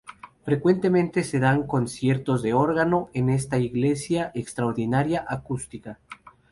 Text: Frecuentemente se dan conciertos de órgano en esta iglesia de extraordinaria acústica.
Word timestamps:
Frecuentemente 0.45 1.23
se 1.23 1.37
dan 1.37 1.67
conciertos 1.67 2.41
de 2.41 2.55
órgano 2.55 3.11
en 3.13 3.29
esta 3.29 3.59
iglesia 3.59 4.31
de 4.33 4.39
extraordinaria 4.41 5.23
acústica. 5.29 5.99